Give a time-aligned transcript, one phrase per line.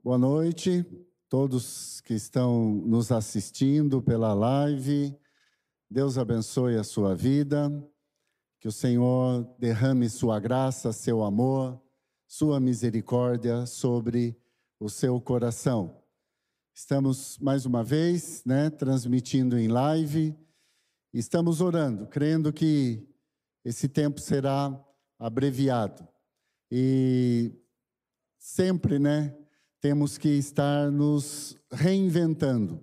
[0.00, 0.86] Boa noite,
[1.28, 5.12] todos que estão nos assistindo pela live.
[5.90, 7.68] Deus abençoe a sua vida,
[8.60, 11.82] que o Senhor derrame sua graça, seu amor,
[12.28, 14.40] sua misericórdia sobre
[14.78, 16.00] o seu coração.
[16.72, 20.38] Estamos mais uma vez, né, transmitindo em live.
[21.12, 23.04] Estamos orando, crendo que
[23.64, 24.80] esse tempo será
[25.18, 26.06] abreviado.
[26.70, 27.52] E
[28.38, 29.36] sempre, né,
[29.80, 32.82] temos que estar nos reinventando.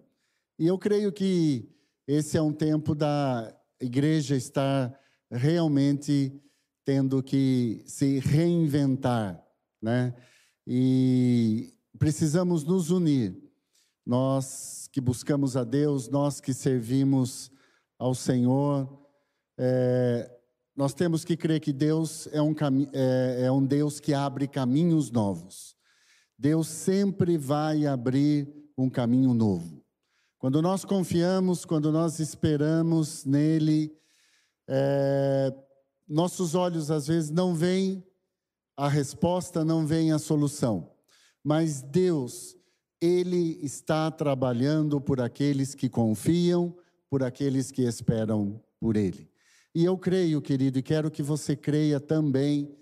[0.58, 1.70] E eu creio que
[2.08, 4.98] esse é um tempo da igreja estar
[5.30, 6.32] realmente
[6.86, 9.44] tendo que se reinventar,
[9.82, 10.14] né?
[10.68, 13.36] E precisamos nos unir.
[14.06, 17.52] Nós que buscamos a Deus, nós que servimos
[17.98, 18.88] ao Senhor,
[19.58, 20.32] é,
[20.76, 22.54] nós temos que crer que Deus é um,
[22.94, 25.75] é, é um Deus que abre caminhos novos.
[26.38, 29.84] Deus sempre vai abrir um caminho novo.
[30.38, 33.92] Quando nós confiamos, quando nós esperamos nele,
[34.68, 35.54] é,
[36.08, 38.04] nossos olhos às vezes não veem
[38.78, 40.92] a resposta, não veem a solução.
[41.44, 42.56] Mas Deus,
[43.02, 46.76] Ele está trabalhando por aqueles que confiam,
[47.10, 49.30] por aqueles que esperam por Ele.
[49.74, 52.76] E eu creio, querido, e quero que você creia também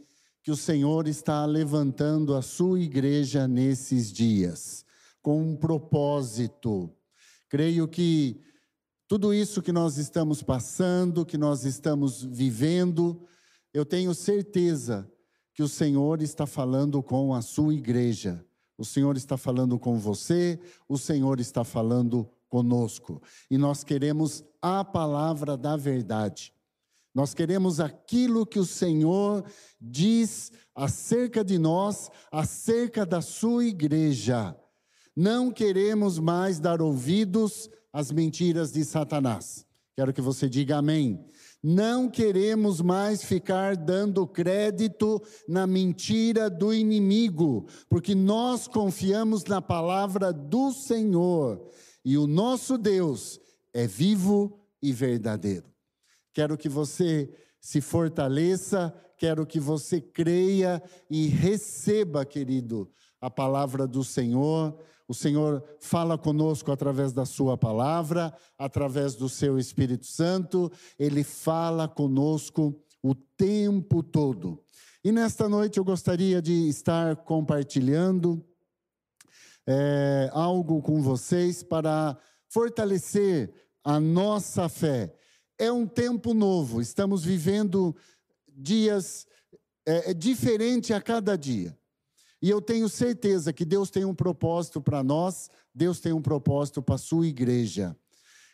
[0.44, 4.86] que o Senhor está levantando a sua igreja nesses dias,
[5.22, 6.94] com um propósito.
[7.50, 8.42] Creio que
[9.08, 13.26] tudo isso que nós estamos passando, que nós estamos vivendo,
[13.74, 15.10] eu tenho certeza
[15.54, 18.46] que o Senhor está falando com a sua igreja.
[18.78, 23.22] O Senhor está falando com você, o Senhor está falando conosco.
[23.50, 26.54] E nós queremos a palavra da verdade.
[27.14, 29.46] Nós queremos aquilo que o Senhor
[29.80, 34.56] diz acerca de nós, acerca da sua igreja.
[35.16, 39.64] Não queremos mais dar ouvidos às mentiras de Satanás.
[39.96, 41.24] Quero que você diga amém.
[41.62, 50.34] Não queremos mais ficar dando crédito na mentira do inimigo, porque nós confiamos na palavra
[50.34, 51.70] do Senhor
[52.04, 53.40] e o nosso Deus
[53.72, 55.73] é vivo e verdadeiro.
[56.34, 57.30] Quero que você
[57.62, 64.78] se fortaleça, quero que você creia e receba, querido, a palavra do Senhor.
[65.08, 71.88] O Senhor fala conosco através da Sua palavra, através do Seu Espírito Santo, Ele fala
[71.88, 74.62] conosco o tempo todo.
[75.04, 78.44] E nesta noite eu gostaria de estar compartilhando
[79.68, 82.18] é, algo com vocês para
[82.50, 85.14] fortalecer a nossa fé
[85.58, 87.96] é um tempo novo, estamos vivendo
[88.48, 89.28] dias
[89.86, 91.78] é, é diferente a cada dia.
[92.42, 96.82] E eu tenho certeza que Deus tem um propósito para nós, Deus tem um propósito
[96.82, 97.96] para a sua igreja.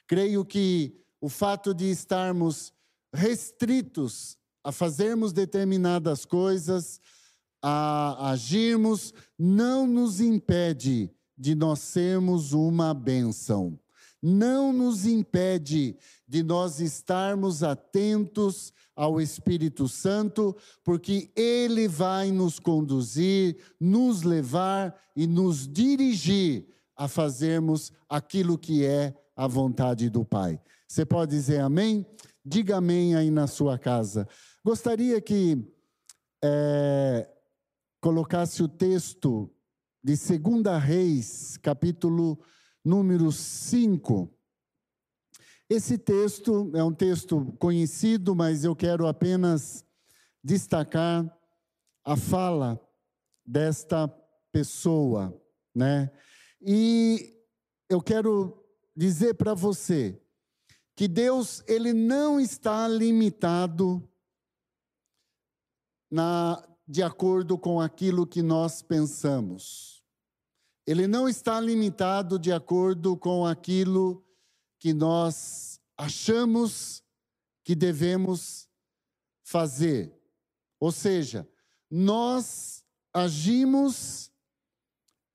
[0.08, 2.72] Creio que o fato de estarmos
[3.14, 7.02] restritos a fazermos determinadas coisas,
[7.62, 13.80] a agirmos, não nos impede de nós sermos uma bênção
[14.22, 15.98] não nos impede
[16.28, 25.26] de nós estarmos atentos ao Espírito Santo, porque ele vai nos conduzir, nos levar e
[25.26, 30.60] nos dirigir a fazermos aquilo que é a vontade do Pai.
[30.86, 32.06] Você pode dizer amém?
[32.44, 34.28] Diga amém aí na sua casa.
[34.66, 35.66] Gostaria que
[36.44, 37.30] é,
[38.02, 39.50] colocasse o texto
[40.04, 42.40] de 2 Reis, capítulo
[42.84, 44.30] número 5.
[45.70, 49.86] Esse texto é um texto conhecido, mas eu quero apenas
[50.44, 51.26] destacar
[52.04, 52.80] a fala
[53.46, 54.08] desta
[54.52, 55.40] pessoa,
[55.76, 56.12] né?
[56.62, 57.36] E
[57.88, 58.66] eu quero
[58.96, 60.20] dizer para você
[60.96, 64.04] que Deus ele não está limitado
[66.12, 69.99] na de acordo com aquilo que nós pensamos.
[70.90, 74.26] Ele não está limitado de acordo com aquilo
[74.80, 77.04] que nós achamos
[77.64, 78.68] que devemos
[79.44, 80.12] fazer.
[80.80, 81.48] Ou seja,
[81.92, 82.84] nós
[83.14, 84.32] agimos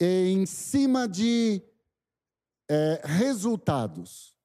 [0.00, 1.62] em cima de
[2.68, 4.36] é, resultados.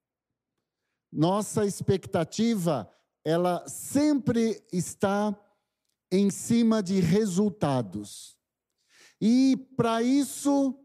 [1.11, 2.87] Nossa expectativa,
[3.25, 5.35] ela sempre está
[6.11, 8.37] em cima de resultados.
[9.19, 10.79] E para isso,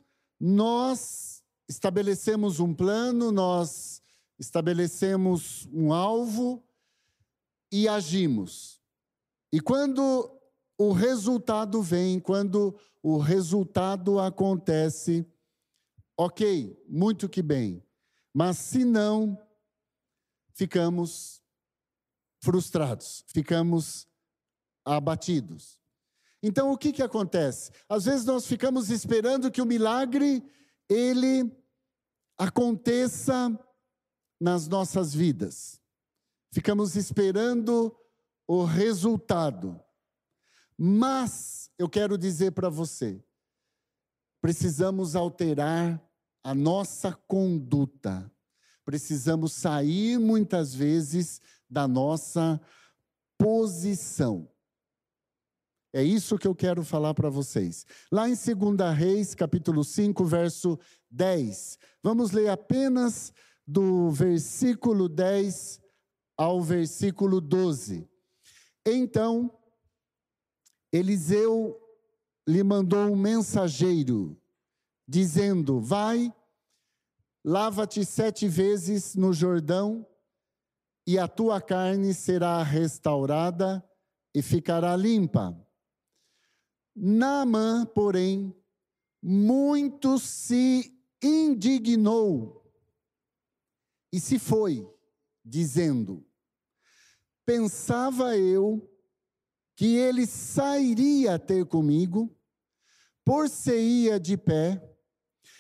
[0.46, 4.02] nós estabelecemos um plano, nós
[4.38, 6.62] estabelecemos um alvo
[7.72, 8.78] e agimos.
[9.50, 10.30] E quando
[10.76, 15.26] o resultado vem, quando o resultado acontece,
[16.14, 17.82] ok, muito que bem.
[18.30, 19.40] Mas se não,
[20.52, 21.42] ficamos
[22.42, 24.06] frustrados, ficamos
[24.84, 25.78] abatidos.
[26.46, 27.72] Então o que que acontece?
[27.88, 30.44] Às vezes nós ficamos esperando que o milagre
[30.90, 31.50] ele
[32.36, 33.58] aconteça
[34.38, 35.80] nas nossas vidas.
[36.52, 37.96] Ficamos esperando
[38.46, 39.82] o resultado.
[40.76, 43.24] Mas eu quero dizer para você,
[44.42, 45.98] precisamos alterar
[46.42, 48.30] a nossa conduta.
[48.84, 52.60] Precisamos sair muitas vezes da nossa
[53.38, 54.53] posição.
[55.94, 57.86] É isso que eu quero falar para vocês.
[58.10, 60.76] Lá em 2 Reis, capítulo 5, verso
[61.08, 61.78] 10.
[62.02, 63.32] Vamos ler apenas
[63.64, 65.80] do versículo 10
[66.36, 68.10] ao versículo 12.
[68.84, 69.56] Então,
[70.92, 71.80] Eliseu
[72.48, 74.36] lhe mandou um mensageiro,
[75.06, 76.34] dizendo: Vai,
[77.44, 80.04] lava-te sete vezes no Jordão,
[81.06, 83.80] e a tua carne será restaurada
[84.34, 85.63] e ficará limpa.
[86.94, 88.54] Naamã, porém,
[89.22, 92.62] muito se indignou
[94.12, 94.88] e se foi,
[95.44, 96.24] dizendo:
[97.44, 98.88] Pensava eu
[99.76, 102.32] que ele sairia ter comigo,
[103.24, 104.80] por-se-ia de pé,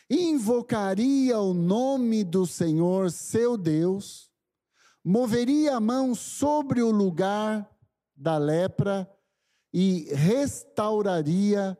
[0.08, 4.30] invocaria o nome do Senhor, seu Deus,
[5.02, 7.68] moveria a mão sobre o lugar
[8.14, 9.10] da lepra
[9.76, 11.76] e restauraria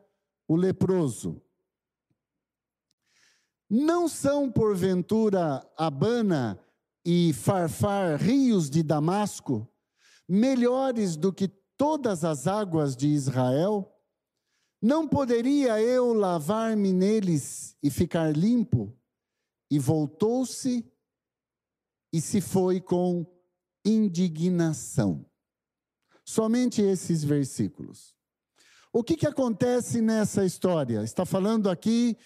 [0.49, 1.41] o leproso.
[3.71, 6.61] Não são, porventura, Abana
[7.07, 9.73] e Farfar, rios de Damasco,
[10.29, 11.47] melhores do que
[11.77, 13.97] todas as águas de Israel?
[14.83, 18.93] Não poderia eu lavar-me neles e ficar limpo?
[19.71, 20.85] E voltou-se
[22.13, 23.25] e se foi com
[23.85, 25.25] indignação.
[26.25, 28.15] Somente esses versículos.
[28.93, 31.03] O que, que acontece nessa história?
[31.03, 32.17] Está falando aqui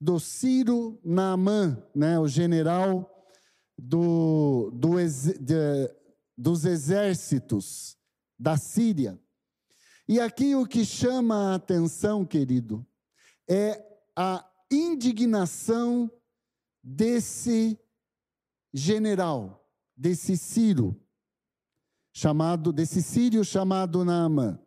[0.00, 3.10] do Ciro Naamã, né, o general
[3.78, 5.94] do, do, de,
[6.36, 7.96] dos exércitos
[8.38, 9.20] da Síria.
[10.08, 12.86] E aqui o que chama a atenção, querido,
[13.48, 13.82] é
[14.16, 16.10] a indignação
[16.82, 17.78] desse
[18.72, 19.66] general,
[19.96, 21.00] desse Ciro,
[22.14, 24.58] chamado, desse sírio chamado Naamã.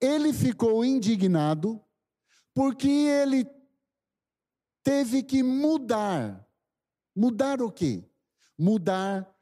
[0.00, 1.80] Ele ficou indignado
[2.52, 3.48] porque ele
[4.82, 6.44] teve que mudar.
[7.14, 8.04] Mudar o quê?
[8.58, 9.32] Mudar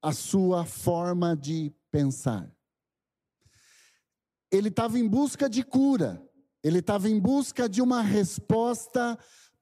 [0.00, 2.50] a sua forma de pensar.
[4.50, 6.22] Ele estava em busca de cura,
[6.62, 9.18] ele estava em busca de uma resposta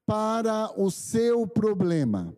[0.06, 2.36] para o seu problema.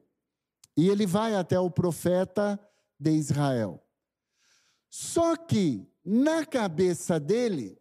[0.76, 2.58] E ele vai até o profeta
[2.98, 3.81] de Israel.
[4.94, 7.80] Só que, na cabeça dele,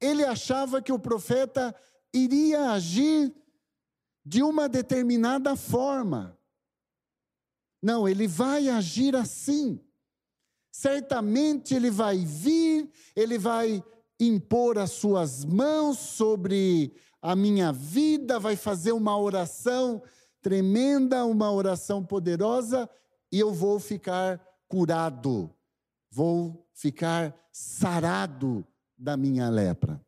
[0.00, 1.72] ele achava que o profeta
[2.12, 3.32] iria agir
[4.26, 6.36] de uma determinada forma.
[7.80, 9.78] Não, ele vai agir assim.
[10.72, 13.80] Certamente ele vai vir, ele vai
[14.18, 20.02] impor as suas mãos sobre a minha vida, vai fazer uma oração
[20.40, 22.90] tremenda, uma oração poderosa,
[23.30, 25.48] e eu vou ficar curado,
[26.12, 28.66] vou ficar sarado
[28.96, 30.04] da minha lepra.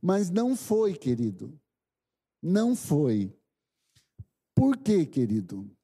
[0.00, 1.58] Mas não foi, querido.
[2.42, 3.34] Não foi.
[4.54, 5.74] Por quê, querido?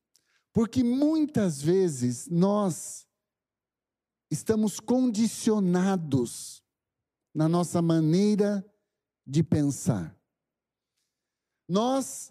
[0.53, 3.09] Porque muitas vezes nós
[4.31, 6.63] estamos condicionados
[7.35, 8.65] na nossa maneira
[9.27, 10.15] de pensar.
[11.67, 12.31] Nós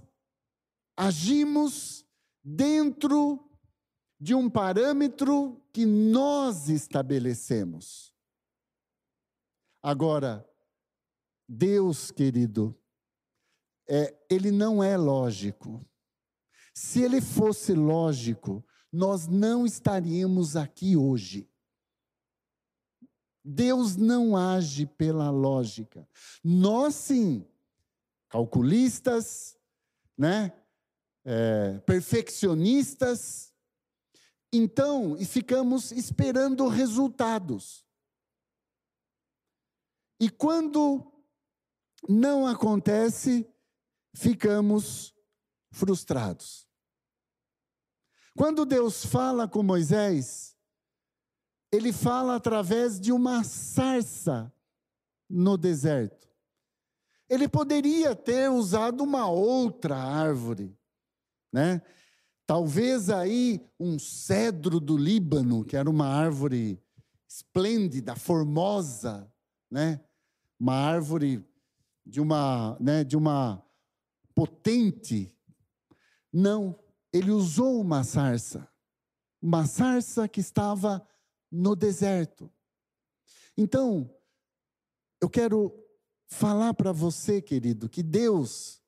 [0.96, 2.06] agimos
[2.44, 3.49] dentro
[4.20, 8.14] de um parâmetro que nós estabelecemos.
[9.82, 10.46] Agora,
[11.48, 12.78] Deus, querido,
[13.88, 15.84] é, ele não é lógico.
[16.74, 21.50] Se ele fosse lógico, nós não estaríamos aqui hoje.
[23.44, 26.08] Deus não age pela lógica.
[26.44, 27.48] Nós sim,
[28.28, 29.58] calculistas,
[30.18, 30.54] né?
[31.26, 33.49] É, perfeccionistas,
[34.52, 37.86] então, e ficamos esperando resultados.
[40.20, 41.12] E quando
[42.08, 43.48] não acontece,
[44.16, 45.14] ficamos
[45.72, 46.68] frustrados.
[48.36, 50.58] Quando Deus fala com Moisés,
[51.72, 54.52] ele fala através de uma sarça
[55.30, 56.28] no deserto.
[57.30, 60.76] Ele poderia ter usado uma outra árvore,
[61.54, 61.82] né?
[62.50, 66.82] Talvez aí um cedro do Líbano, que era uma árvore
[67.30, 69.32] esplêndida, formosa,
[69.70, 70.04] né?
[70.60, 71.48] Uma árvore
[72.04, 73.64] de uma, né, de uma
[74.34, 75.32] potente.
[76.34, 76.76] Não,
[77.14, 78.68] ele usou uma sarça.
[79.40, 81.08] Uma sarça que estava
[81.52, 82.52] no deserto.
[83.56, 84.12] Então,
[85.22, 85.72] eu quero
[86.28, 88.79] falar para você, querido, que Deus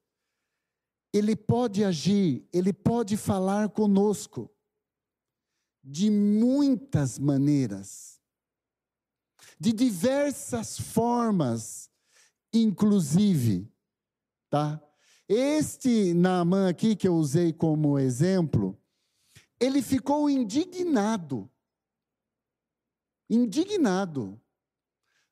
[1.14, 4.50] ele pode agir, ele pode falar conosco
[5.84, 8.22] de muitas maneiras,
[9.60, 11.90] de diversas formas,
[12.54, 13.68] inclusive,
[14.50, 14.82] tá?
[15.28, 18.78] Este Naamã aqui que eu usei como exemplo,
[19.60, 21.50] ele ficou indignado.
[23.30, 24.42] Indignado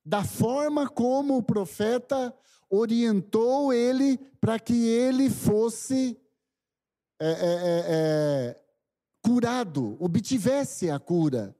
[0.05, 2.35] da forma como o profeta
[2.69, 6.19] orientou ele para que ele fosse
[7.19, 8.65] é, é, é, é,
[9.21, 11.55] curado, obtivesse a cura.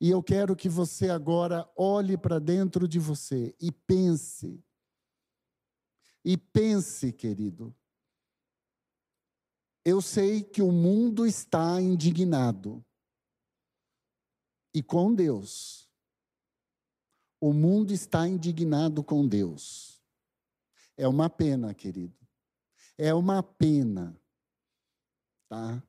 [0.00, 4.64] E eu quero que você agora olhe para dentro de você e pense.
[6.24, 7.74] E pense, querido.
[9.84, 12.84] Eu sei que o mundo está indignado.
[14.74, 15.89] E com Deus.
[17.40, 20.00] O mundo está indignado com Deus.
[20.96, 22.14] É uma pena, querido.
[22.98, 24.14] É uma pena.
[25.48, 25.82] Tá?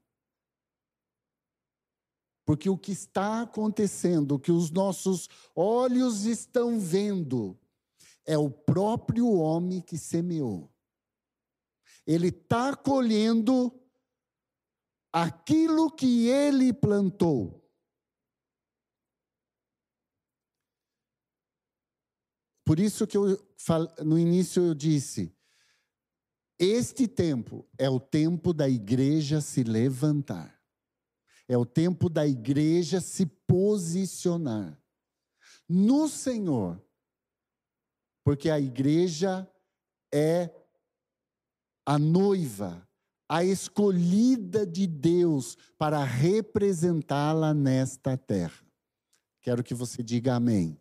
[2.45, 7.59] Porque o que está acontecendo, o que os nossos olhos estão vendo,
[8.25, 10.71] é o próprio homem que semeou.
[12.05, 13.77] Ele está colhendo
[15.11, 17.60] aquilo que ele plantou.
[22.63, 23.37] Por isso que eu
[24.03, 25.35] no início eu disse,
[26.57, 30.59] este tempo é o tempo da igreja se levantar.
[31.47, 34.79] É o tempo da igreja se posicionar
[35.67, 36.81] no Senhor.
[38.23, 39.49] Porque a igreja
[40.13, 40.49] é
[41.85, 42.87] a noiva,
[43.27, 48.65] a escolhida de Deus para representá-la nesta terra.
[49.41, 50.80] Quero que você diga amém.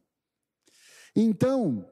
[1.15, 1.89] Então,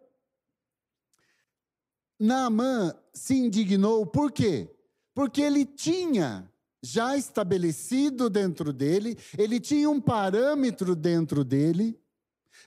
[2.19, 4.75] Naamã se indignou, por quê?
[5.15, 6.51] Porque ele tinha
[6.83, 12.01] já estabelecido dentro dele, ele tinha um parâmetro dentro dele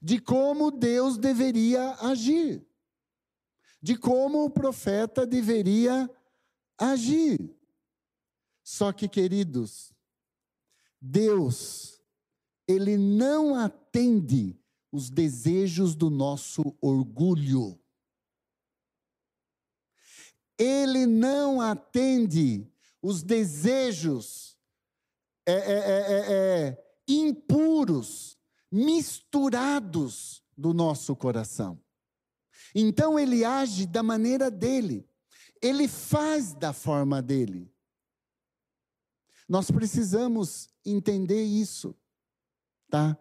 [0.01, 2.65] de como Deus deveria agir,
[3.81, 6.09] de como o profeta deveria
[6.77, 7.55] agir.
[8.63, 9.93] Só que, queridos,
[10.99, 11.99] Deus,
[12.67, 14.60] ele não atende
[14.91, 17.79] os desejos do nosso orgulho.
[20.57, 22.67] Ele não atende
[23.01, 24.57] os desejos
[25.45, 26.33] é, é, é,
[26.67, 28.37] é, impuros,
[28.71, 31.81] misturados do nosso coração.
[32.75, 35.09] Então ele age da maneira dele,
[35.61, 37.73] ele faz da forma dele.
[39.49, 41.95] Nós precisamos entender isso,
[42.89, 43.17] tá?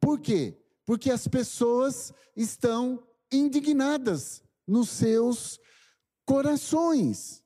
[0.00, 0.61] Por quê?
[0.84, 5.60] Porque as pessoas estão indignadas nos seus
[6.24, 7.42] corações.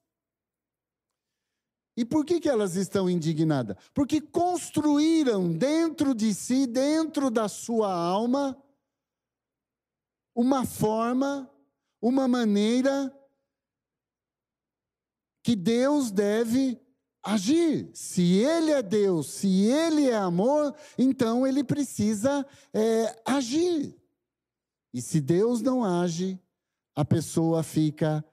[1.97, 3.77] E por que, que elas estão indignadas?
[3.95, 8.63] Porque construíram dentro de si, dentro da sua alma,
[10.35, 11.51] uma forma,
[12.01, 13.11] uma maneira
[15.43, 16.79] que Deus deve
[17.27, 17.91] agir.
[17.93, 23.95] Se ele é Deus, se ele é amor, então ele precisa é, agir.
[24.95, 26.41] E se Deus não age,
[26.95, 28.25] a pessoa fica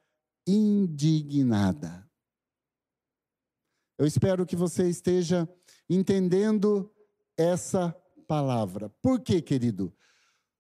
[0.46, 2.08] indignada.
[3.98, 5.50] Eu espero que você esteja
[5.90, 6.94] entendendo
[7.36, 7.92] essa
[8.28, 8.90] palavra.
[9.02, 9.94] Por quê, querido?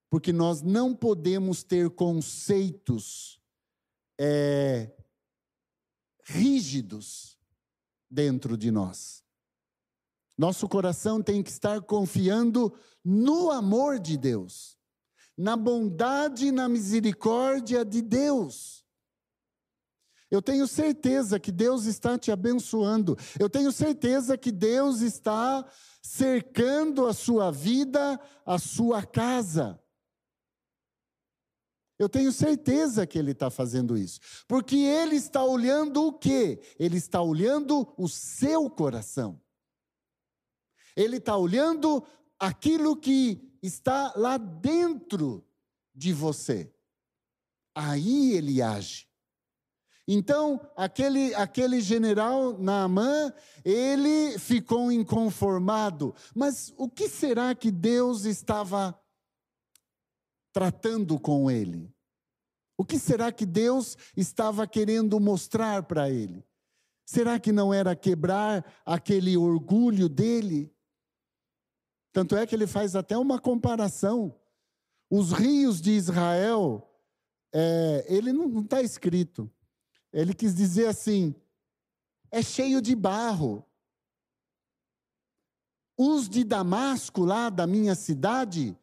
[0.09, 3.39] Porque nós não podemos ter conceitos
[4.19, 4.91] é,
[6.25, 7.32] rígidos
[8.13, 9.23] dentro de nós.
[10.37, 14.77] Nosso coração tem que estar confiando no amor de Deus,
[15.35, 18.85] na bondade e na misericórdia de Deus.
[20.29, 23.17] Eu tenho certeza que Deus está te abençoando.
[23.39, 25.63] Eu tenho certeza que Deus está
[26.01, 29.79] cercando a sua vida, a sua casa.
[31.97, 34.19] Eu tenho certeza que ele está fazendo isso.
[34.47, 36.61] Porque ele está olhando o quê?
[36.79, 39.39] Ele está olhando o seu coração.
[40.95, 42.03] Ele está olhando
[42.39, 45.45] aquilo que está lá dentro
[45.93, 46.73] de você.
[47.75, 49.07] aí ele age.
[50.07, 53.33] Então, aquele, aquele general Naamã,
[53.63, 56.13] ele ficou inconformado.
[56.35, 58.99] Mas o que será que Deus estava
[60.53, 61.93] tratando com ele?
[62.77, 66.45] O que será que Deus estava querendo mostrar para ele?
[67.05, 70.73] Será que não era quebrar aquele orgulho dele?
[72.13, 74.39] Tanto é que ele faz até uma comparação.
[75.09, 76.89] Os rios de Israel,
[77.53, 79.51] é, ele não está escrito,
[80.11, 81.35] ele quis dizer assim:
[82.31, 83.65] é cheio de barro.
[85.95, 88.75] Os de Damasco, lá da minha cidade,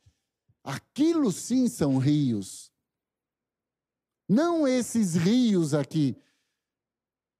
[0.64, 2.72] aquilo sim são rios.
[4.28, 6.16] Não esses rios aqui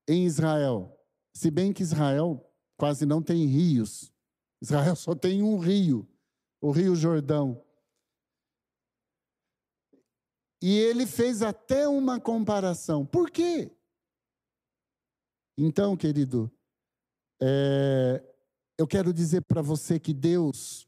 [0.08, 0.98] em Israel.
[1.32, 2.44] Se bem que Israel
[2.76, 4.12] quase não tem rios.
[4.60, 6.08] Israel só tem um rio,
[6.60, 7.64] o Rio Jordão.
[10.62, 13.06] E ele fez até uma comparação.
[13.06, 13.70] Por quê?
[15.56, 16.50] Então, querido,
[17.40, 18.22] é,
[18.78, 20.86] eu quero dizer para você que Deus,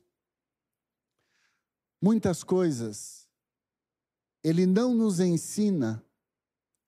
[2.03, 3.29] muitas coisas,
[4.43, 6.05] Ele não nos ensina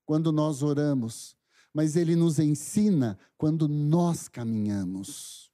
[0.05, 1.37] quando nós oramos,
[1.73, 5.53] mas Ele nos ensina quando nós caminhamos.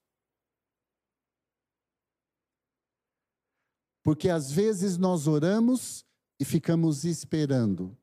[4.02, 6.06] Porque às vezes nós oramos
[6.38, 7.94] e ficamos esperando.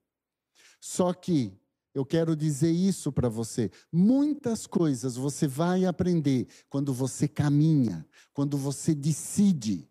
[0.80, 1.60] Só que
[1.94, 3.72] eu quero dizer isso para você.
[3.92, 9.90] Muitas coisas você vai aprender quando você caminha, quando você decide.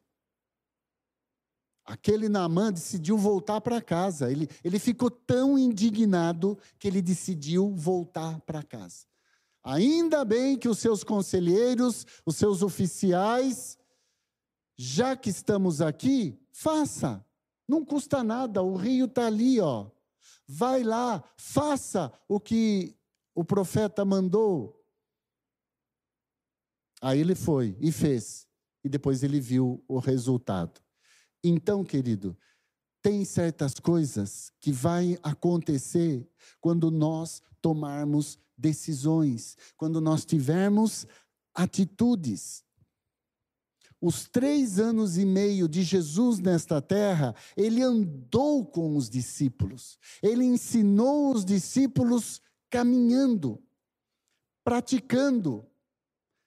[1.86, 4.30] Aquele Naamã decidiu voltar para casa.
[4.30, 9.06] Ele, ele ficou tão indignado que ele decidiu voltar para casa.
[9.62, 13.78] Ainda bem que os seus conselheiros, os seus oficiais,
[14.76, 17.24] já que estamos aqui, faça.
[17.68, 19.88] Não custa nada, o rio está ali, ó.
[20.46, 22.96] Vai lá, faça o que
[23.34, 24.84] o profeta mandou.
[27.00, 28.46] Aí ele foi e fez.
[28.82, 30.85] E depois ele viu o resultado.
[31.48, 32.36] Então, querido,
[33.00, 36.28] tem certas coisas que vai acontecer
[36.60, 41.06] quando nós tomarmos decisões, quando nós tivermos
[41.54, 42.64] atitudes.
[44.00, 50.44] Os três anos e meio de Jesus nesta terra, ele andou com os discípulos, ele
[50.44, 53.62] ensinou os discípulos caminhando,
[54.64, 55.64] praticando,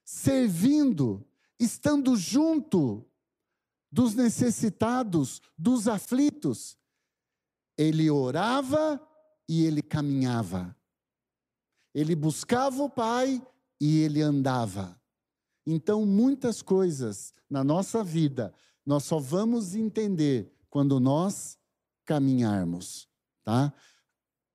[0.03, 1.25] servindo,
[1.57, 3.08] estando junto
[3.91, 6.77] dos necessitados, dos aflitos.
[7.77, 9.01] Ele orava
[9.47, 10.75] e ele caminhava.
[11.93, 13.41] Ele buscava o Pai
[13.79, 14.99] e ele andava.
[15.65, 18.53] Então, muitas coisas na nossa vida
[18.85, 21.57] nós só vamos entender quando nós
[22.05, 23.07] caminharmos,
[23.43, 23.73] tá?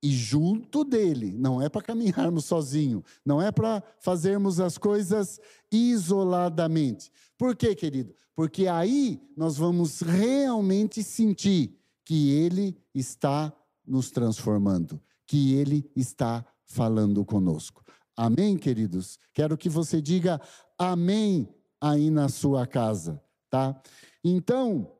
[0.03, 5.39] E junto dele, não é para caminharmos sozinho, não é para fazermos as coisas
[5.71, 7.11] isoladamente.
[7.37, 8.13] Por quê, querido?
[8.35, 13.53] Porque aí nós vamos realmente sentir que ele está
[13.85, 17.83] nos transformando, que ele está falando conosco.
[18.15, 19.17] Amém, queridos?
[19.33, 20.41] Quero que você diga
[20.77, 21.47] amém
[21.79, 23.81] aí na sua casa, tá?
[24.23, 24.91] Então,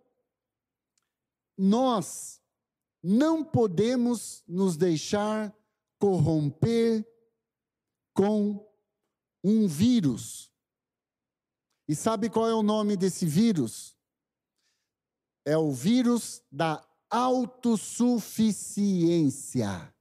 [1.57, 2.41] nós
[3.03, 5.55] não podemos nos deixar
[5.99, 7.07] corromper
[8.13, 8.67] com
[9.43, 10.51] um vírus.
[11.87, 13.95] E sabe qual é o nome desse vírus?
[15.45, 19.95] É o vírus da autossuficiência.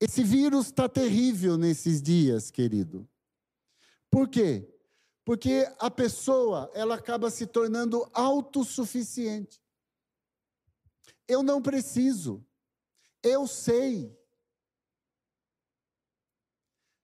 [0.00, 3.08] Esse vírus está terrível nesses dias, querido.
[4.10, 4.66] Por quê?
[5.24, 9.60] Porque a pessoa ela acaba se tornando autossuficiente.
[11.26, 12.46] Eu não preciso.
[13.22, 14.16] Eu sei.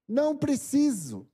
[0.08, 1.28] Não preciso.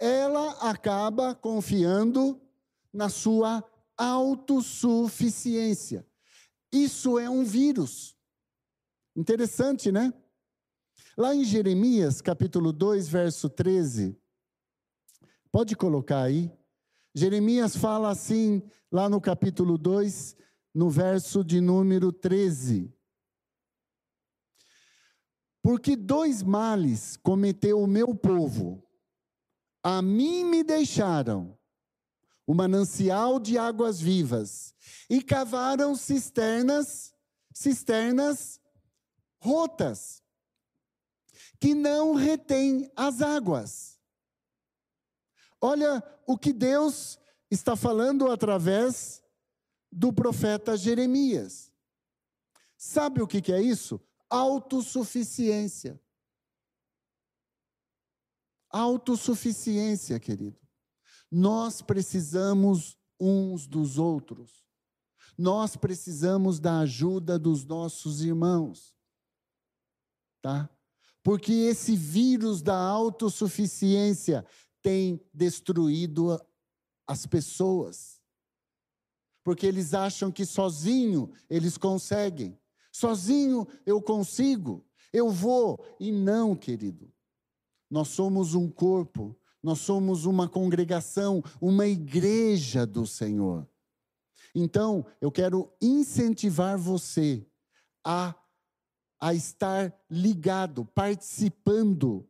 [0.00, 2.40] Ela acaba confiando
[2.90, 3.62] na sua
[3.96, 6.06] autossuficiência.
[6.72, 8.16] Isso é um vírus.
[9.14, 10.14] Interessante, né?
[11.18, 14.16] Lá em Jeremias, capítulo 2, verso 13,
[15.52, 16.50] pode colocar aí.
[17.14, 20.34] Jeremias fala assim, lá no capítulo 2,
[20.74, 22.90] no verso de número 13.
[25.62, 28.82] Porque dois males cometeu o meu povo.
[29.82, 31.58] A mim me deixaram
[32.46, 34.74] o manancial de águas vivas
[35.08, 37.14] e cavaram cisternas,
[37.54, 38.60] cisternas
[39.38, 40.22] rotas,
[41.58, 43.98] que não retém as águas.
[45.60, 47.18] Olha o que Deus
[47.50, 49.22] está falando através
[49.92, 51.72] do profeta Jeremias.
[52.76, 54.00] Sabe o que é isso?
[54.28, 56.00] Autossuficiência.
[58.70, 60.58] Autossuficiência, querido.
[61.30, 64.64] Nós precisamos uns dos outros.
[65.36, 68.94] Nós precisamos da ajuda dos nossos irmãos.
[70.40, 70.68] Tá?
[71.22, 74.46] Porque esse vírus da autossuficiência
[74.82, 76.40] tem destruído
[77.06, 78.20] as pessoas.
[79.44, 82.58] Porque eles acham que sozinho eles conseguem.
[82.92, 85.84] Sozinho eu consigo, eu vou.
[85.98, 87.12] E não, querido.
[87.90, 93.68] Nós somos um corpo, nós somos uma congregação, uma igreja do Senhor.
[94.54, 97.46] Então, eu quero incentivar você
[98.04, 98.34] a,
[99.20, 102.26] a estar ligado, participando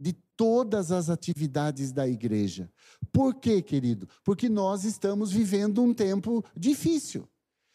[0.00, 2.70] de todas as atividades da igreja.
[3.12, 4.08] Por quê, querido?
[4.24, 7.28] Porque nós estamos vivendo um tempo difícil.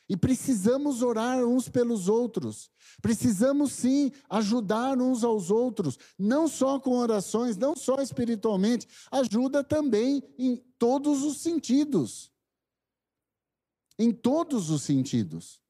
[0.09, 2.69] E precisamos orar uns pelos outros.
[3.01, 10.21] Precisamos sim ajudar uns aos outros, não só com orações, não só espiritualmente, ajuda também
[10.37, 12.31] em todos os sentidos.
[13.97, 15.61] Em todos os sentidos.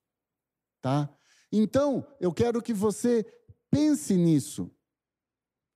[0.82, 1.10] Tá?
[1.52, 3.26] Então, eu quero que você
[3.70, 4.72] pense nisso.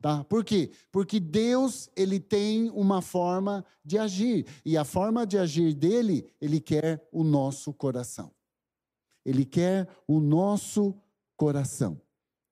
[0.01, 0.23] Tá?
[0.23, 0.71] Por quê?
[0.91, 6.59] Porque Deus, ele tem uma forma de agir, e a forma de agir dele, ele
[6.59, 8.31] quer o nosso coração.
[9.27, 10.95] Ele quer o nosso
[11.35, 12.01] coração,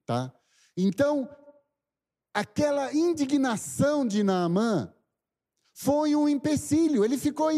[0.06, 0.38] tá?
[0.76, 1.34] Então,
[2.34, 4.94] aquela indignação de Naamã
[5.74, 7.06] foi um empecilho.
[7.06, 7.50] Ele ficou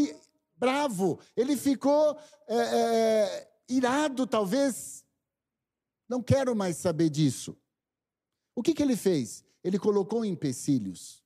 [0.55, 2.15] bravo, ele ficou
[2.47, 5.03] é, é, irado, talvez.
[6.07, 7.57] Não quero mais saber disso.
[8.55, 9.43] O que, que ele fez?
[9.63, 11.23] Ele colocou empecilhos.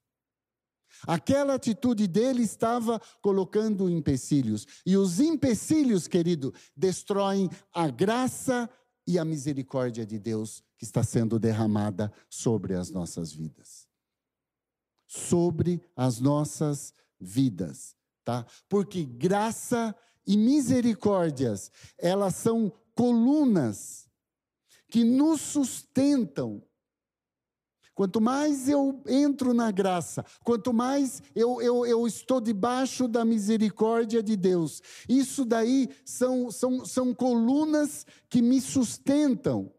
[1.07, 4.67] Aquela atitude dele estava colocando empecilhos.
[4.85, 8.69] E os empecilhos, querido, destroem a graça
[9.07, 13.87] e a misericórdia de Deus que está sendo derramada sobre as nossas vidas.
[15.07, 18.45] Sobre as nossas vidas, tá?
[18.69, 24.07] Porque graça e misericórdias, elas são colunas
[24.89, 26.63] que nos sustentam
[27.93, 34.23] Quanto mais eu entro na graça, quanto mais eu, eu, eu estou debaixo da misericórdia
[34.23, 39.71] de Deus, isso daí são, são, são colunas que me sustentam.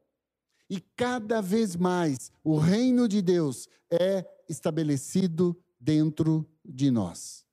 [0.68, 7.44] E cada vez mais o reino de Deus é estabelecido dentro de nós.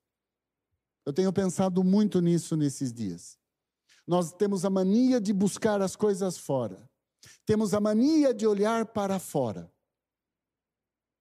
[1.05, 3.37] Eu tenho pensado muito nisso nesses dias.
[4.05, 6.89] Nós temos a mania de buscar as coisas fora,
[7.45, 9.71] temos a mania de olhar para fora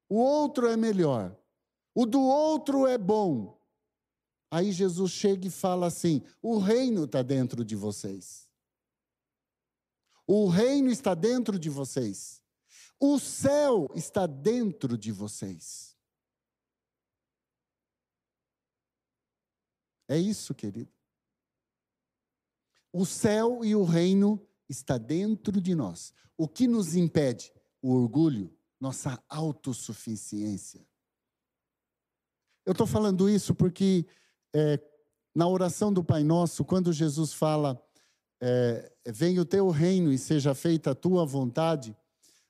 [0.09, 1.37] o outro é melhor,
[1.95, 3.59] o do outro é bom.
[4.51, 8.49] Aí Jesus chega e fala assim: o reino está dentro de vocês.
[10.27, 12.43] O reino está dentro de vocês.
[13.01, 15.97] O céu está dentro de vocês.
[20.09, 20.93] É isso, querido.
[22.93, 26.13] O céu e o reino está dentro de nós.
[26.37, 27.53] O que nos impede?
[27.81, 30.87] O orgulho, nossa autossuficiência.
[32.65, 34.07] Eu estou falando isso porque
[34.55, 34.81] é,
[35.35, 37.83] na oração do Pai Nosso, quando Jesus fala,
[38.41, 41.97] é, venha o teu reino e seja feita a tua vontade,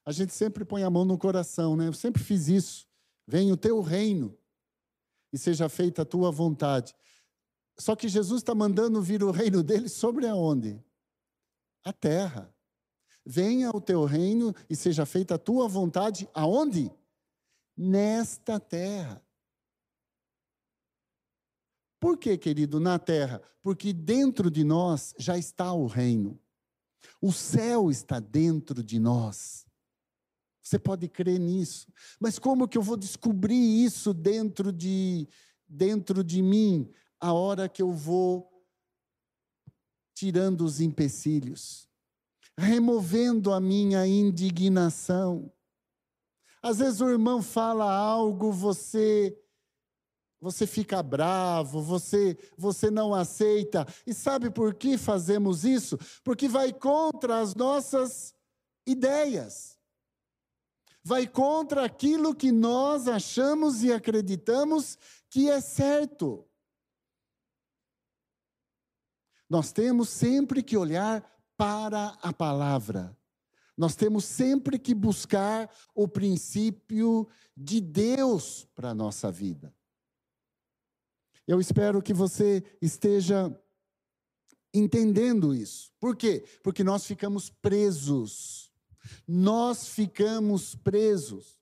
[0.04, 1.86] a gente sempre põe a mão no coração, né?
[1.86, 2.88] Eu sempre fiz isso.
[3.26, 4.36] Venha o teu reino
[5.32, 6.94] e seja feita a tua vontade.
[7.78, 10.82] Só que Jesus está mandando vir o reino dele sobre aonde?
[11.84, 12.52] A terra.
[13.30, 16.90] Venha o teu reino e seja feita a tua vontade, aonde?
[17.76, 19.22] Nesta terra.
[22.00, 23.42] Por que, querido, na terra?
[23.62, 26.40] Porque dentro de nós já está o reino.
[27.20, 29.66] O céu está dentro de nós.
[30.62, 31.92] Você pode crer nisso.
[32.18, 35.28] Mas como que eu vou descobrir isso dentro de
[35.68, 38.64] dentro de mim a hora que eu vou
[40.14, 41.87] tirando os empecilhos?
[42.58, 45.52] Removendo a minha indignação.
[46.60, 49.38] Às vezes o irmão fala algo, você
[50.40, 53.86] você fica bravo, você você não aceita.
[54.04, 55.96] E sabe por que fazemos isso?
[56.24, 58.34] Porque vai contra as nossas
[58.84, 59.78] ideias.
[61.04, 64.98] Vai contra aquilo que nós achamos e acreditamos
[65.30, 66.44] que é certo.
[69.48, 73.14] Nós temos sempre que olhar para a palavra.
[73.76, 79.74] Nós temos sempre que buscar o princípio de Deus para a nossa vida.
[81.46, 83.54] Eu espero que você esteja
[84.72, 85.90] entendendo isso.
[85.98, 86.44] Por quê?
[86.62, 88.70] Porque nós ficamos presos.
[89.26, 91.58] Nós ficamos presos.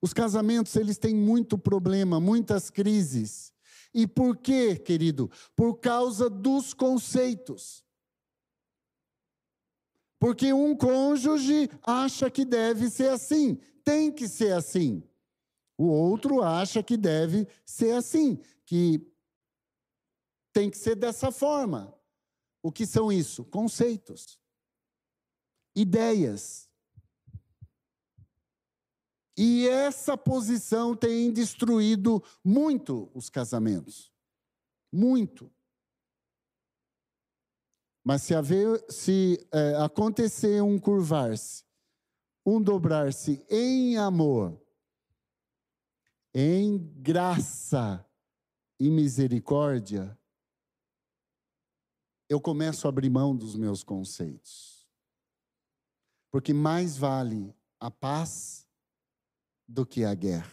[0.00, 3.52] Os casamentos, eles têm muito problema, muitas crises.
[3.92, 5.30] E por quê, querido?
[5.54, 7.83] Por causa dos conceitos.
[10.24, 15.06] Porque um cônjuge acha que deve ser assim, tem que ser assim.
[15.76, 19.06] O outro acha que deve ser assim, que
[20.50, 21.94] tem que ser dessa forma.
[22.62, 23.44] O que são isso?
[23.44, 24.40] Conceitos,
[25.76, 26.70] ideias.
[29.36, 34.10] E essa posição tem destruído muito os casamentos.
[34.90, 35.53] Muito.
[38.04, 41.64] Mas se, haver, se é, acontecer um curvar-se,
[42.44, 44.60] um dobrar-se em amor,
[46.34, 48.06] em graça
[48.78, 50.18] e misericórdia,
[52.28, 54.86] eu começo a abrir mão dos meus conceitos.
[56.30, 58.66] Porque mais vale a paz
[59.66, 60.52] do que a guerra.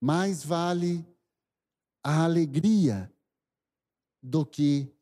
[0.00, 1.06] Mais vale
[2.02, 3.12] a alegria
[4.20, 4.97] do que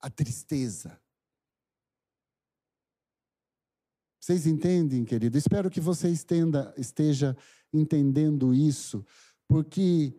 [0.00, 1.00] a tristeza.
[4.20, 5.38] Vocês entendem, querido?
[5.38, 7.36] Espero que você estenda, esteja
[7.72, 9.04] entendendo isso,
[9.48, 10.14] porque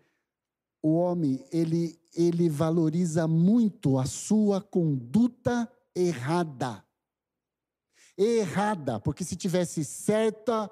[0.82, 6.84] o homem, ele, ele valoriza muito a sua conduta errada.
[8.18, 10.70] Errada, porque se tivesse certa,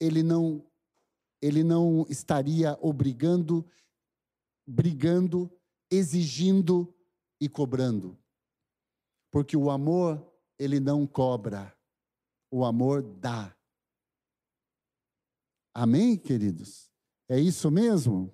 [0.00, 0.64] ele não
[1.42, 3.66] ele não estaria obrigando,
[4.64, 5.50] brigando,
[5.90, 6.94] exigindo
[7.42, 8.16] e cobrando.
[9.28, 10.24] Porque o amor,
[10.56, 11.76] ele não cobra.
[12.48, 13.52] O amor dá.
[15.74, 16.88] Amém, queridos?
[17.28, 18.32] É isso mesmo?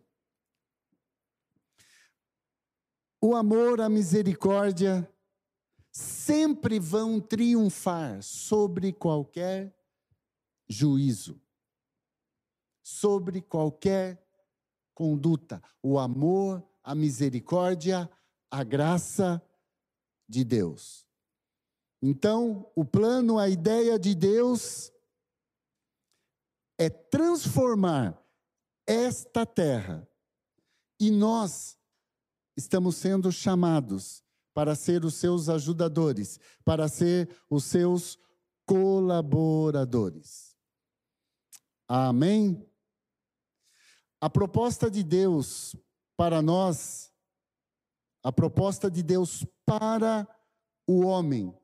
[3.18, 5.10] O amor, a misericórdia
[5.90, 9.74] sempre vão triunfar sobre qualquer
[10.68, 11.40] juízo,
[12.82, 14.22] sobre qualquer
[14.92, 15.62] conduta.
[15.82, 18.10] O amor, a misericórdia,
[18.50, 19.42] a graça
[20.28, 21.06] de Deus.
[22.00, 24.92] Então, o plano, a ideia de Deus
[26.78, 28.22] é transformar
[28.86, 30.08] esta terra.
[31.00, 31.76] E nós
[32.56, 38.18] estamos sendo chamados para ser os seus ajudadores, para ser os seus
[38.66, 40.56] colaboradores.
[41.86, 42.66] Amém?
[44.20, 45.76] A proposta de Deus
[46.16, 47.12] para nós,
[48.28, 50.28] a proposta de Deus para
[50.86, 51.54] o homem,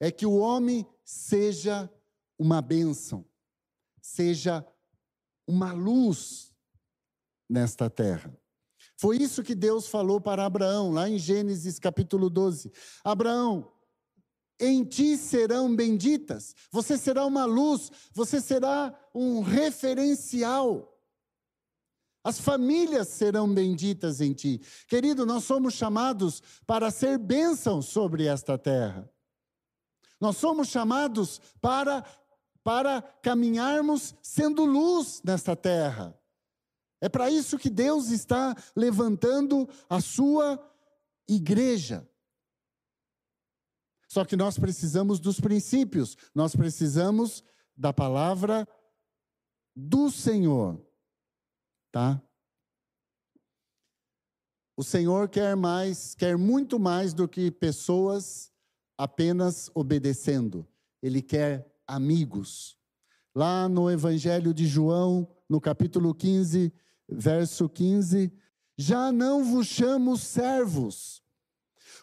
[0.00, 1.90] é que o homem seja
[2.38, 3.24] uma bênção
[4.08, 4.66] seja
[5.46, 6.52] uma luz
[7.48, 8.36] nesta terra.
[8.96, 12.72] Foi isso que Deus falou para Abraão, lá em Gênesis capítulo 12.
[13.04, 13.70] Abraão,
[14.58, 20.97] em ti serão benditas, você será uma luz, você será um referencial.
[22.28, 24.60] As famílias serão benditas em ti.
[24.86, 29.10] Querido, nós somos chamados para ser bênçãos sobre esta terra.
[30.20, 32.04] Nós somos chamados para
[32.62, 36.14] para caminharmos sendo luz nesta terra.
[37.00, 40.62] É para isso que Deus está levantando a sua
[41.26, 42.06] igreja.
[44.06, 47.42] Só que nós precisamos dos princípios, nós precisamos
[47.74, 48.68] da palavra
[49.74, 50.86] do Senhor,
[51.98, 52.22] tá?
[54.76, 58.52] O Senhor quer mais, quer muito mais do que pessoas
[58.96, 60.64] apenas obedecendo.
[61.02, 62.78] Ele quer amigos.
[63.34, 66.72] Lá no Evangelho de João, no capítulo 15,
[67.08, 68.32] verso 15,
[68.76, 71.20] já não vos chamo servos,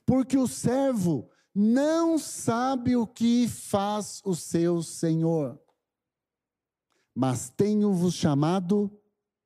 [0.05, 5.57] porque o servo não sabe o que faz o seu senhor.
[7.15, 8.91] Mas tenho-vos chamado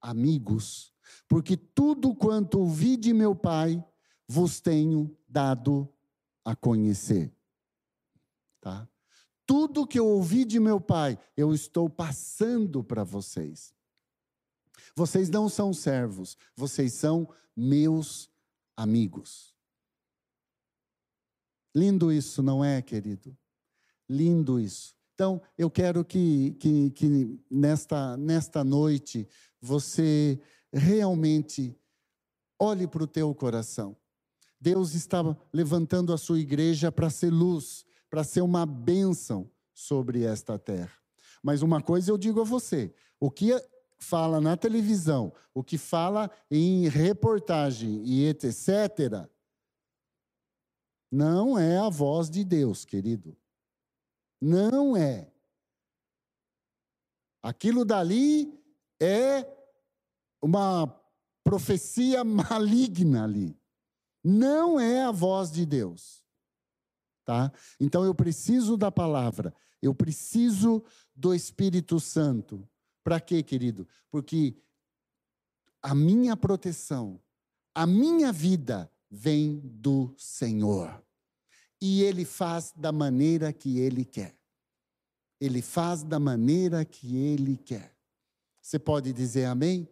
[0.02, 0.94] amigos,
[1.28, 3.84] porque tudo quanto ouvi de meu Pai
[4.28, 5.92] vos tenho dado
[6.46, 7.34] a conhecer.
[8.62, 8.88] Tá?
[9.46, 13.74] Tudo que eu ouvi de meu pai, eu estou passando para vocês.
[14.96, 18.30] Vocês não são servos, vocês são meus
[18.78, 19.56] amigos.
[21.76, 23.36] Lindo isso, não é, querido?
[24.08, 24.96] Lindo isso.
[25.16, 29.28] Então, eu quero que, que, que nesta, nesta noite
[29.62, 30.40] você
[30.72, 31.78] realmente
[32.60, 33.96] olhe para o teu coração.
[34.60, 35.20] Deus está
[35.54, 40.92] levantando a sua igreja para ser luz, para ser uma bênção sobre esta terra.
[41.42, 43.52] Mas uma coisa eu digo a você: o que
[43.98, 49.30] fala na televisão, o que fala em reportagem e etc.,
[51.12, 53.36] Não é a voz de Deus, querido.
[54.40, 55.32] Não é.
[57.42, 58.59] Aquilo dali
[59.00, 59.46] é
[60.42, 60.88] uma
[61.44, 63.58] profecia maligna ali.
[64.24, 66.24] Não é a voz de Deus.
[67.26, 67.52] Tá?
[67.80, 70.84] Então eu preciso da palavra, eu preciso
[71.16, 72.68] do Espírito Santo.
[73.04, 73.88] Para quê, querido?
[74.10, 74.56] Porque
[75.82, 77.22] a minha proteção,
[77.74, 81.04] a minha vida vem do Senhor.
[81.82, 84.38] E Ele faz da maneira que Ele quer.
[85.40, 87.96] Ele faz da maneira que Ele quer.
[88.70, 89.90] Você pode dizer amém?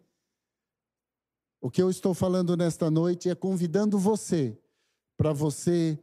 [1.60, 4.56] O que eu estou falando nesta noite é convidando você
[5.16, 5.98] para você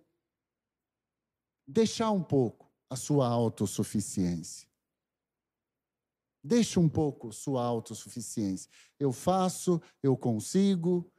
[1.65, 4.67] deixar um pouco a sua autossuficiência.
[6.43, 8.69] Deixe um pouco sua autossuficiência.
[8.99, 11.09] Eu faço, eu consigo,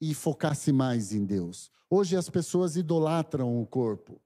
[0.00, 1.68] e focar-se mais em Deus.
[1.90, 4.22] Hoje as pessoas idolatram o corpo.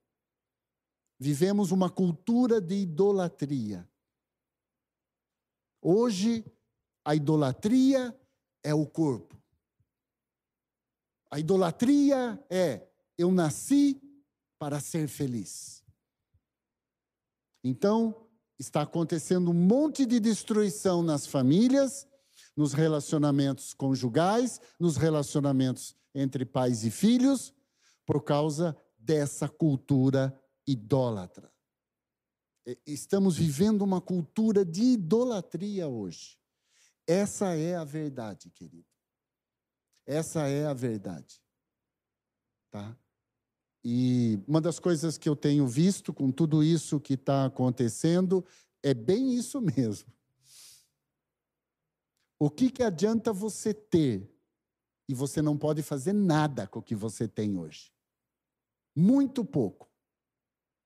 [1.19, 3.89] Vivemos uma cultura de idolatria.
[5.81, 6.45] Hoje,
[7.07, 8.13] a idolatria
[8.65, 9.41] é o corpo.
[11.31, 12.85] A idolatria é
[13.17, 14.03] eu nasci
[14.59, 15.85] para ser feliz.
[17.63, 18.27] Então,
[18.59, 22.09] está acontecendo um monte de destruição nas famílias,
[22.57, 27.55] nos relacionamentos conjugais, nos relacionamentos entre pais e filhos,
[28.05, 31.53] por causa dessa cultura idólatra.
[32.85, 36.37] Estamos vivendo uma cultura de idolatria hoje.
[37.07, 38.89] Essa é a verdade, querido.
[40.05, 41.41] Essa é a verdade.
[42.71, 42.97] Tá?
[43.85, 48.45] E uma das coisas que eu tenho visto com tudo isso que está acontecendo
[48.83, 50.13] é bem isso mesmo.
[52.39, 54.29] O que, que adianta você ter
[55.09, 57.93] e você não pode fazer nada com o que você tem hoje?
[58.95, 59.89] Muito pouco.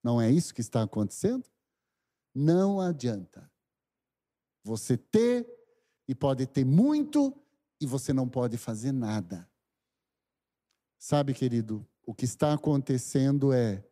[0.02, 1.48] Não é isso que está acontecendo?
[2.34, 3.50] Não adianta.
[4.62, 5.59] Você ter
[6.10, 7.32] e pode ter muito
[7.80, 9.48] e você não pode fazer nada.
[10.98, 13.86] Sabe, querido, o que está acontecendo é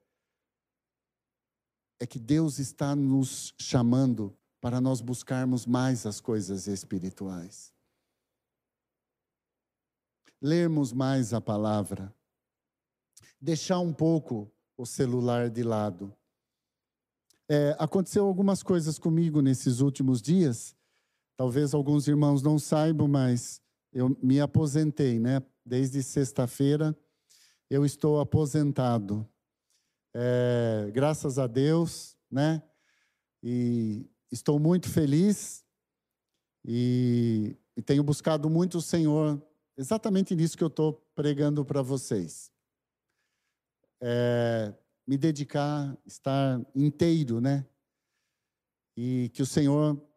[2.01, 7.73] é que Deus está nos chamando para nós buscarmos mais as coisas espirituais.
[10.43, 12.13] Lermos mais a palavra.
[13.41, 16.13] Deixar um pouco o celular de lado.
[17.49, 20.77] É, aconteceu algumas coisas comigo nesses últimos dias.
[21.39, 25.41] Talvez alguns irmãos não saibam, mas eu me aposentei, né?
[25.65, 26.99] Desde sexta-feira
[27.71, 29.25] eu estou aposentado.
[30.13, 32.61] É, graças a Deus, né?
[33.41, 35.65] E estou muito feliz
[36.65, 39.41] e, e tenho buscado muito o Senhor
[39.77, 42.51] exatamente nisso que eu estou pregando para vocês.
[44.03, 44.75] É,
[45.07, 47.65] me dedicar, estar inteiro, né?
[48.97, 50.08] E que o Senhor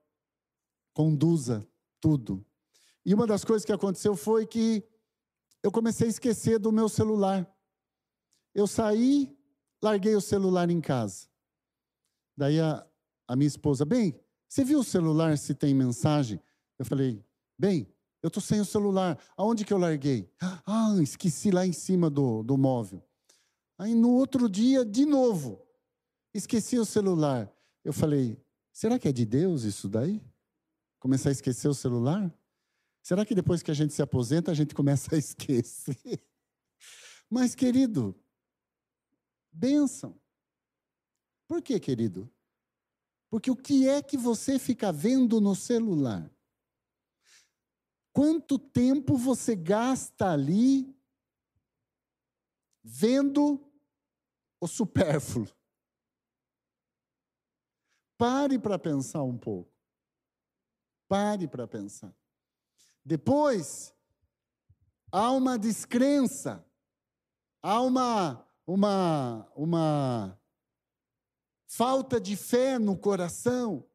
[0.93, 1.67] conduza
[1.99, 2.45] tudo.
[3.05, 4.83] E uma das coisas que aconteceu foi que
[5.63, 7.49] eu comecei a esquecer do meu celular.
[8.53, 9.35] Eu saí,
[9.81, 11.27] larguei o celular em casa.
[12.35, 12.85] Daí a,
[13.27, 16.39] a minha esposa, bem, você viu o celular se tem mensagem?
[16.77, 17.23] Eu falei,
[17.57, 17.87] bem,
[18.21, 19.17] eu estou sem o celular.
[19.35, 20.29] Aonde que eu larguei?
[20.65, 23.03] Ah, esqueci lá em cima do, do móvel.
[23.77, 25.59] Aí no outro dia, de novo,
[26.33, 27.51] esqueci o celular.
[27.83, 28.37] Eu falei,
[28.71, 30.21] será que é de Deus isso daí?
[31.01, 32.31] Começar a esquecer o celular?
[33.01, 35.97] Será que depois que a gente se aposenta, a gente começa a esquecer?
[37.27, 38.15] Mas, querido,
[39.51, 40.15] bênção.
[41.47, 42.31] Por que, querido?
[43.31, 46.31] Porque o que é que você fica vendo no celular?
[48.13, 50.95] Quanto tempo você gasta ali
[52.83, 53.59] vendo
[54.59, 55.49] o supérfluo?
[58.19, 59.70] Pare para pensar um pouco.
[61.11, 62.15] Pare para pensar.
[63.03, 63.93] Depois,
[65.11, 66.65] há uma descrença,
[67.61, 70.41] há uma, uma, uma
[71.67, 73.85] falta de fé no coração.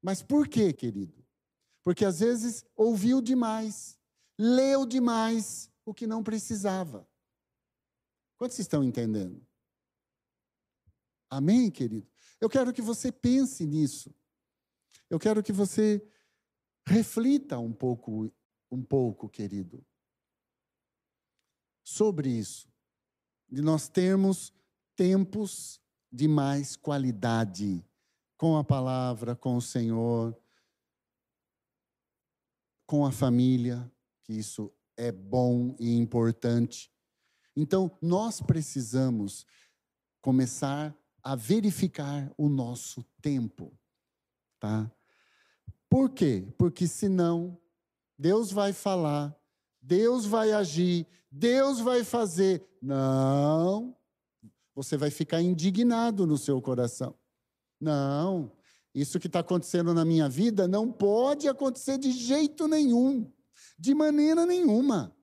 [0.00, 1.26] Mas por quê, querido?
[1.82, 3.98] Porque às vezes ouviu demais,
[4.38, 7.08] leu demais o que não precisava.
[8.36, 9.44] Quantos estão entendendo?
[11.28, 12.08] Amém, querido?
[12.40, 14.14] Eu quero que você pense nisso.
[15.08, 16.06] Eu quero que você
[16.86, 18.32] reflita um pouco,
[18.70, 19.84] um pouco, querido,
[21.84, 22.68] sobre isso.
[23.48, 24.52] De nós termos
[24.96, 25.80] tempos
[26.10, 27.84] de mais qualidade
[28.36, 30.36] com a palavra, com o Senhor,
[32.86, 33.90] com a família,
[34.24, 36.92] que isso é bom e importante.
[37.54, 39.46] Então, nós precisamos
[40.20, 43.76] começar a verificar o nosso tempo,
[44.58, 44.90] tá?
[45.88, 46.46] Por quê?
[46.58, 47.58] Porque senão
[48.18, 49.36] Deus vai falar,
[49.80, 52.66] Deus vai agir, Deus vai fazer.
[52.82, 53.96] Não.
[54.74, 57.14] Você vai ficar indignado no seu coração.
[57.80, 58.52] Não.
[58.94, 63.30] Isso que está acontecendo na minha vida não pode acontecer de jeito nenhum,
[63.78, 65.14] de maneira nenhuma.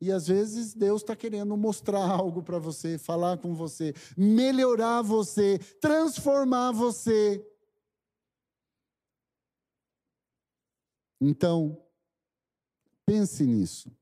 [0.00, 5.58] E às vezes Deus está querendo mostrar algo para você, falar com você, melhorar você,
[5.80, 7.44] transformar você.
[11.24, 11.80] Então,
[13.06, 13.96] pense nisso.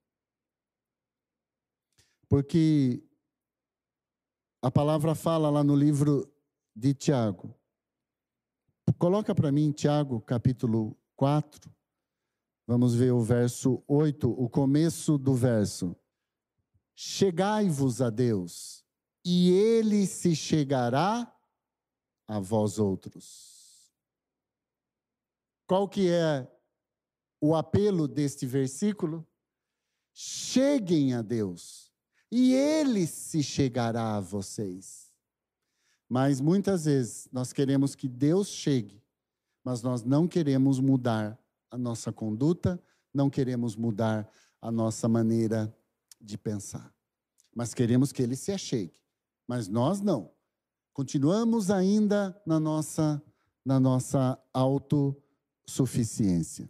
[2.26, 3.06] Porque
[4.62, 6.32] a palavra fala lá no livro
[6.74, 7.54] de Tiago.
[8.98, 11.70] Coloca para mim Tiago, capítulo 4.
[12.66, 15.94] Vamos ver o verso 8, o começo do verso.
[16.94, 18.82] Chegai-vos a Deus,
[19.22, 21.30] e ele se chegará
[22.26, 23.92] a vós outros.
[25.66, 26.59] Qual que é
[27.40, 29.26] o apelo deste versículo?
[30.12, 31.90] Cheguem a Deus,
[32.30, 35.10] e ele se chegará a vocês.
[36.08, 39.02] Mas muitas vezes nós queremos que Deus chegue,
[39.64, 41.38] mas nós não queremos mudar
[41.70, 42.82] a nossa conduta,
[43.14, 44.28] não queremos mudar
[44.60, 45.74] a nossa maneira
[46.20, 46.92] de pensar.
[47.54, 49.00] Mas queremos que ele se achegue.
[49.46, 50.30] Mas nós não.
[50.92, 53.22] Continuamos ainda na nossa
[53.64, 56.68] na nossa autossuficiência.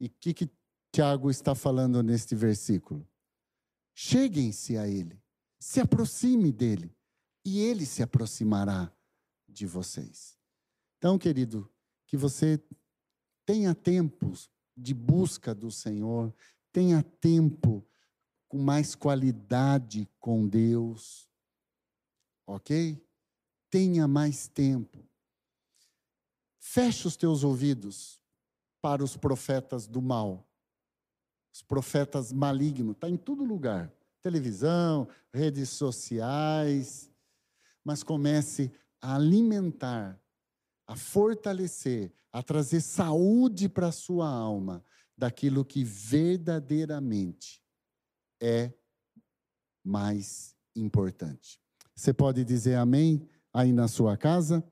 [0.00, 0.50] E o que, que
[0.92, 3.06] Tiago está falando neste versículo?
[3.94, 5.22] Cheguem-se a ele,
[5.58, 6.94] se aproxime dele,
[7.44, 8.92] e ele se aproximará
[9.48, 10.36] de vocês.
[10.98, 11.70] Então, querido,
[12.06, 12.60] que você
[13.46, 16.34] Tenha tempos de busca do Senhor,
[16.72, 17.86] tenha tempo
[18.48, 21.30] com mais qualidade com Deus.
[22.44, 23.00] Ok?
[23.70, 25.08] Tenha mais tempo.
[26.58, 28.20] Feche os teus ouvidos
[28.86, 30.48] para os profetas do mal.
[31.52, 33.92] Os profetas malignos, está em todo lugar.
[34.22, 37.10] Televisão, redes sociais.
[37.82, 38.70] Mas comece
[39.00, 40.22] a alimentar
[40.86, 44.84] a fortalecer, a trazer saúde para a sua alma
[45.18, 47.60] daquilo que verdadeiramente
[48.40, 48.72] é
[49.82, 51.60] mais importante.
[51.92, 54.62] Você pode dizer amém aí na sua casa?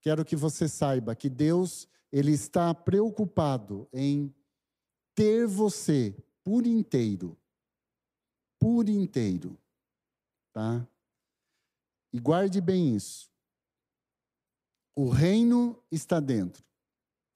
[0.00, 4.32] Quero que você saiba que Deus, ele está preocupado em
[5.14, 7.38] ter você por inteiro.
[8.60, 9.58] Por inteiro.
[10.52, 10.86] Tá?
[12.12, 13.30] E guarde bem isso.
[14.94, 16.62] O reino está dentro.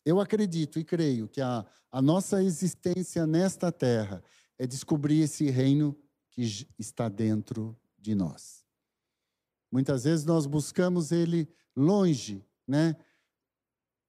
[0.04, 4.22] Eu acredito e creio que a, a nossa existência nesta terra
[4.58, 5.98] é descobrir esse reino
[6.30, 6.42] que
[6.78, 8.64] está dentro de nós.
[9.72, 12.94] Muitas vezes nós buscamos ele longe, né?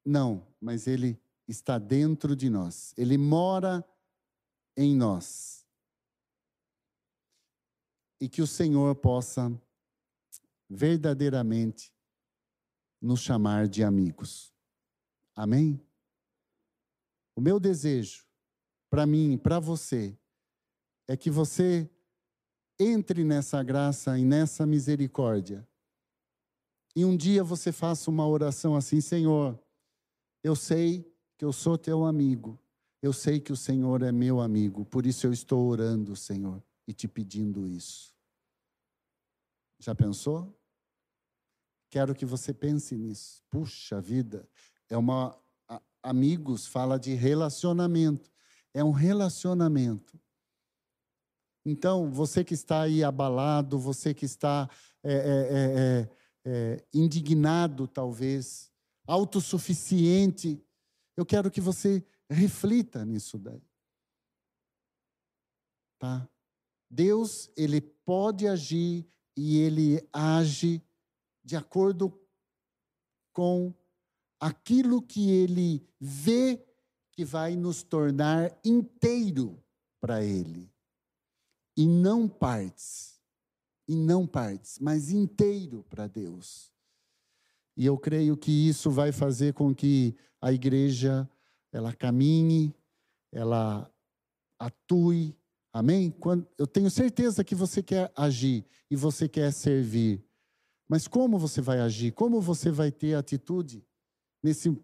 [0.06, 2.94] Não, mas ele está dentro de nós.
[2.98, 3.88] Ele mora
[4.76, 5.66] em nós.
[8.20, 9.50] E que o Senhor possa
[10.70, 11.94] verdadeiramente
[13.02, 14.54] nos chamar de amigos.
[15.34, 15.82] Amém?
[17.34, 18.28] O meu desejo
[18.90, 20.20] para mim, para você,
[21.08, 21.90] é que você
[22.78, 25.66] entre nessa graça e nessa misericórdia.
[26.94, 29.58] E um dia você faça uma oração assim: Senhor,
[30.44, 32.60] eu sei que eu sou teu amigo,
[33.02, 36.94] eu sei que o Senhor é meu amigo, por isso eu estou orando, Senhor, e
[36.94, 38.14] te pedindo isso.
[39.80, 40.58] Já pensou?
[41.90, 43.44] Quero que você pense nisso.
[43.50, 44.48] Puxa vida,
[44.90, 45.38] é uma
[46.08, 48.32] amigos fala de relacionamento.
[48.74, 50.20] É um relacionamento.
[51.66, 54.70] Então, você que está aí abalado, você que está
[55.04, 56.10] é, é, é,
[56.46, 58.72] é indignado, talvez,
[59.08, 60.62] autossuficiente,
[61.16, 63.64] eu quero que você reflita nisso daí.
[65.98, 66.30] Tá?
[66.90, 70.84] Deus, ele pode agir e ele age
[71.44, 72.20] de acordo
[73.34, 73.74] com
[74.40, 76.64] aquilo que ele vê
[77.12, 79.64] que vai nos tornar inteiro
[80.00, 80.72] para ele.
[81.76, 83.20] E não partes,
[83.88, 86.72] e não partes, mas inteiro para Deus.
[87.78, 91.30] E eu creio que isso vai fazer com que a igreja
[91.72, 92.74] ela caminhe,
[93.32, 93.90] ela
[94.58, 95.38] atue.
[95.72, 96.10] Amém?
[96.10, 100.24] Quando, eu tenho certeza que você quer agir e você quer servir.
[100.90, 102.14] Mas como você vai agir?
[102.14, 103.86] Como você vai ter atitude
[104.42, 104.76] nesse,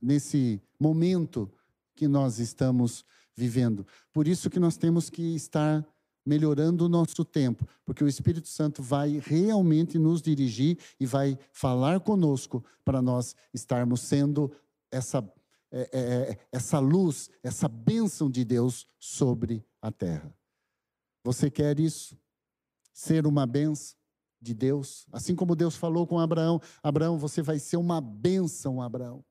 [0.00, 1.52] nesse momento
[1.94, 3.04] que nós estamos
[3.36, 3.86] vivendo.
[4.12, 5.86] Por isso que nós temos que estar
[6.30, 11.98] melhorando o nosso tempo, porque o Espírito Santo vai realmente nos dirigir e vai falar
[11.98, 14.52] conosco para nós estarmos sendo
[14.92, 15.18] essa,
[15.72, 20.32] é, é, é, essa luz, essa bênção de Deus sobre a terra.
[21.24, 22.16] Você quer isso?
[22.92, 23.96] Ser uma bênção
[24.40, 25.08] de Deus?
[25.10, 29.24] Assim como Deus falou com Abraão: Abraão, você vai ser uma bênção, Abraão.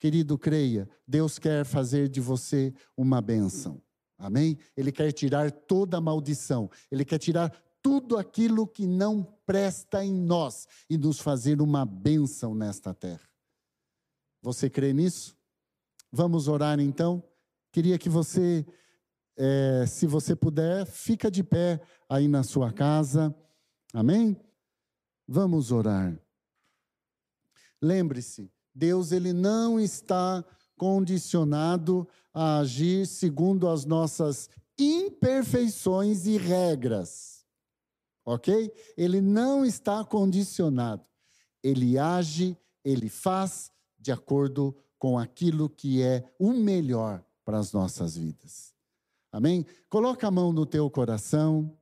[0.00, 3.80] Querido, creia, Deus quer fazer de você uma bênção.
[4.22, 4.56] Amém?
[4.76, 7.50] Ele quer tirar toda a maldição, ele quer tirar
[7.82, 13.28] tudo aquilo que não presta em nós e nos fazer uma bênção nesta terra.
[14.40, 15.36] Você crê nisso?
[16.12, 17.20] Vamos orar então?
[17.72, 18.64] Queria que você,
[19.36, 23.34] é, se você puder, fica de pé aí na sua casa.
[23.92, 24.40] Amém?
[25.26, 26.16] Vamos orar.
[27.80, 30.44] Lembre-se, Deus ele não está
[30.82, 37.46] condicionado a agir segundo as nossas imperfeições e regras.
[38.26, 38.72] Ok?
[38.96, 41.06] Ele não está condicionado.
[41.62, 48.16] Ele age, ele faz de acordo com aquilo que é o melhor para as nossas
[48.16, 48.74] vidas.
[49.30, 49.64] Amém?
[49.88, 51.78] Coloca a mão no teu coração.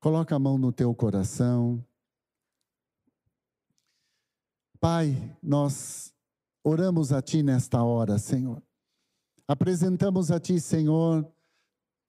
[0.00, 1.82] Coloca a mão no teu coração.
[4.78, 6.12] Pai, nós
[6.64, 8.62] oramos a Ti nesta hora, Senhor.
[9.46, 11.26] Apresentamos a Ti, Senhor,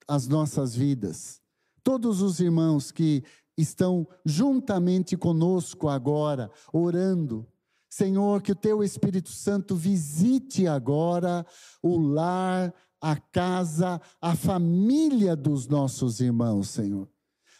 [0.06, 1.40] as nossas vidas.
[1.82, 3.24] Todos os irmãos que
[3.56, 7.46] estão juntamente conosco agora, orando.
[7.88, 11.44] Senhor, que o Teu Espírito Santo visite agora
[11.82, 17.08] o lar, a casa, a família dos nossos irmãos, Senhor.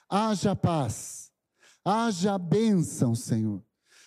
[0.09, 1.33] Haja paz,
[1.85, 3.63] haja bênção, Senhor.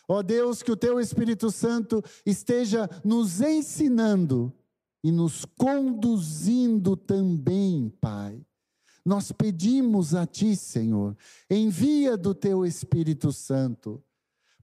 [0.08, 4.54] Ó Deus, que o Teu Espírito Santo esteja nos ensinando
[5.04, 8.45] e nos conduzindo também, Pai.
[9.06, 11.16] Nós pedimos a Ti, Senhor,
[11.49, 14.01] envia do Teu Espírito Santo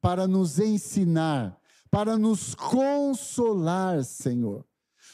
[0.00, 1.60] para nos ensinar,
[1.90, 4.64] para nos consolar, Senhor.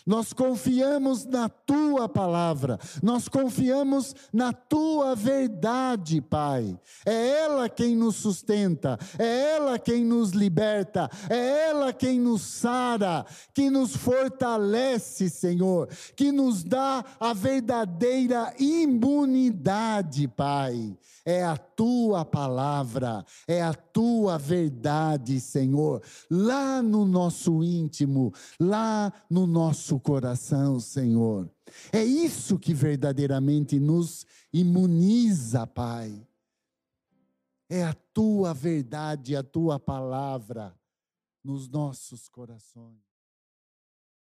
[0.07, 6.79] Nós confiamos na tua palavra, nós confiamos na tua verdade, Pai.
[7.05, 13.27] É ela quem nos sustenta, é ela quem nos liberta, é ela quem nos sara,
[13.53, 20.97] que nos fortalece, Senhor, que nos dá a verdadeira imunidade, Pai.
[21.29, 26.01] É a tua palavra, é a tua verdade, Senhor,
[26.31, 31.51] lá no nosso íntimo, lá no nosso coração, Senhor.
[31.93, 36.24] É isso que verdadeiramente nos imuniza, Pai.
[37.68, 40.72] É a tua verdade, a tua palavra
[41.43, 43.06] nos nossos corações.